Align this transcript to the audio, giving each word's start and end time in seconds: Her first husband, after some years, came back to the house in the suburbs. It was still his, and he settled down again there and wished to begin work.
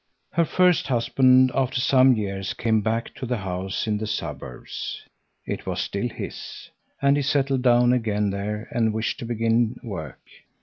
Her 0.31 0.45
first 0.45 0.87
husband, 0.87 1.51
after 1.53 1.79
some 1.79 2.15
years, 2.15 2.55
came 2.55 2.81
back 2.81 3.13
to 3.13 3.27
the 3.27 3.37
house 3.37 3.85
in 3.85 3.99
the 3.99 4.07
suburbs. 4.07 5.03
It 5.45 5.67
was 5.67 5.79
still 5.79 6.09
his, 6.09 6.71
and 7.03 7.15
he 7.17 7.21
settled 7.21 7.61
down 7.61 7.93
again 7.93 8.31
there 8.31 8.67
and 8.71 8.95
wished 8.95 9.19
to 9.19 9.25
begin 9.25 9.75
work. 9.83 10.21